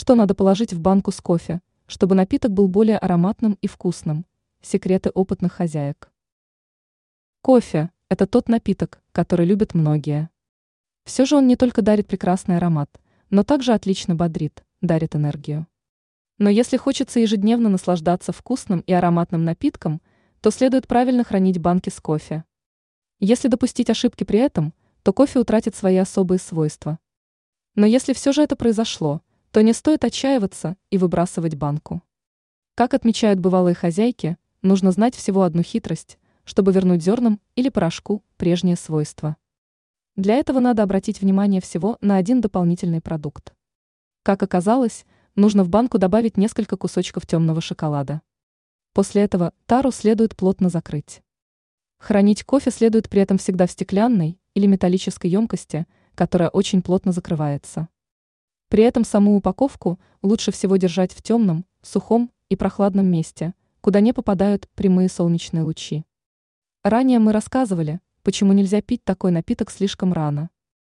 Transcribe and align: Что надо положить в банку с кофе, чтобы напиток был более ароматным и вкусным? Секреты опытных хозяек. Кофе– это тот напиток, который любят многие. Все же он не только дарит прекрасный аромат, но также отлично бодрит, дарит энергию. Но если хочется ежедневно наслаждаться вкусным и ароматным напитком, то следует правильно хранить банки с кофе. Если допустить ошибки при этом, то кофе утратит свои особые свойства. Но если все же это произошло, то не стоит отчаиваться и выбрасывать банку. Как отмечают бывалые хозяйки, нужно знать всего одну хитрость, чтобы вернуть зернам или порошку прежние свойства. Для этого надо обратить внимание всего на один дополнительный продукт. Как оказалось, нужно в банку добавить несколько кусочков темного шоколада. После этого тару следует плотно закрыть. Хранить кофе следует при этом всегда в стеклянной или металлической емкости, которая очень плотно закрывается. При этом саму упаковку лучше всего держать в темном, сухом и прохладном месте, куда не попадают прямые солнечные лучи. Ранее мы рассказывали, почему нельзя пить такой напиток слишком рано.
Что 0.00 0.14
надо 0.14 0.34
положить 0.34 0.72
в 0.72 0.80
банку 0.80 1.10
с 1.12 1.20
кофе, 1.20 1.60
чтобы 1.86 2.14
напиток 2.14 2.52
был 2.52 2.68
более 2.68 2.96
ароматным 2.96 3.58
и 3.60 3.66
вкусным? 3.66 4.24
Секреты 4.62 5.10
опытных 5.10 5.52
хозяек. 5.52 6.10
Кофе– 7.42 7.90
это 8.08 8.26
тот 8.26 8.48
напиток, 8.48 9.02
который 9.12 9.44
любят 9.44 9.74
многие. 9.74 10.30
Все 11.04 11.26
же 11.26 11.36
он 11.36 11.46
не 11.46 11.54
только 11.54 11.82
дарит 11.82 12.06
прекрасный 12.06 12.56
аромат, 12.56 12.88
но 13.28 13.44
также 13.44 13.74
отлично 13.74 14.14
бодрит, 14.14 14.64
дарит 14.80 15.16
энергию. 15.16 15.66
Но 16.38 16.48
если 16.48 16.78
хочется 16.78 17.20
ежедневно 17.20 17.68
наслаждаться 17.68 18.32
вкусным 18.32 18.80
и 18.80 18.94
ароматным 18.94 19.44
напитком, 19.44 20.00
то 20.40 20.50
следует 20.50 20.88
правильно 20.88 21.24
хранить 21.24 21.58
банки 21.58 21.90
с 21.90 22.00
кофе. 22.00 22.44
Если 23.18 23.48
допустить 23.48 23.90
ошибки 23.90 24.24
при 24.24 24.38
этом, 24.38 24.72
то 25.02 25.12
кофе 25.12 25.40
утратит 25.40 25.76
свои 25.76 25.98
особые 25.98 26.38
свойства. 26.38 26.98
Но 27.74 27.84
если 27.84 28.14
все 28.14 28.32
же 28.32 28.40
это 28.40 28.56
произошло, 28.56 29.20
то 29.50 29.62
не 29.62 29.72
стоит 29.72 30.04
отчаиваться 30.04 30.76
и 30.90 30.98
выбрасывать 30.98 31.56
банку. 31.56 32.02
Как 32.76 32.94
отмечают 32.94 33.40
бывалые 33.40 33.74
хозяйки, 33.74 34.36
нужно 34.62 34.92
знать 34.92 35.16
всего 35.16 35.42
одну 35.42 35.62
хитрость, 35.62 36.18
чтобы 36.44 36.72
вернуть 36.72 37.02
зернам 37.02 37.40
или 37.56 37.68
порошку 37.68 38.22
прежние 38.36 38.76
свойства. 38.76 39.36
Для 40.16 40.36
этого 40.36 40.60
надо 40.60 40.82
обратить 40.82 41.20
внимание 41.20 41.60
всего 41.60 41.98
на 42.00 42.16
один 42.16 42.40
дополнительный 42.40 43.00
продукт. 43.00 43.54
Как 44.22 44.42
оказалось, 44.42 45.04
нужно 45.34 45.64
в 45.64 45.68
банку 45.68 45.98
добавить 45.98 46.36
несколько 46.36 46.76
кусочков 46.76 47.26
темного 47.26 47.60
шоколада. 47.60 48.22
После 48.92 49.22
этого 49.22 49.52
тару 49.66 49.90
следует 49.90 50.36
плотно 50.36 50.68
закрыть. 50.68 51.22
Хранить 51.98 52.44
кофе 52.44 52.70
следует 52.70 53.08
при 53.08 53.20
этом 53.20 53.38
всегда 53.38 53.66
в 53.66 53.70
стеклянной 53.70 54.38
или 54.54 54.66
металлической 54.66 55.28
емкости, 55.28 55.86
которая 56.14 56.48
очень 56.48 56.82
плотно 56.82 57.12
закрывается. 57.12 57.88
При 58.70 58.84
этом 58.84 59.04
саму 59.04 59.36
упаковку 59.36 59.98
лучше 60.22 60.52
всего 60.52 60.76
держать 60.76 61.12
в 61.12 61.22
темном, 61.22 61.66
сухом 61.82 62.30
и 62.48 62.54
прохладном 62.54 63.04
месте, 63.04 63.52
куда 63.80 63.98
не 63.98 64.12
попадают 64.12 64.68
прямые 64.76 65.08
солнечные 65.08 65.64
лучи. 65.64 66.04
Ранее 66.84 67.18
мы 67.18 67.32
рассказывали, 67.32 67.98
почему 68.22 68.52
нельзя 68.52 68.80
пить 68.80 69.02
такой 69.02 69.32
напиток 69.32 69.72
слишком 69.72 70.12
рано. 70.12 70.50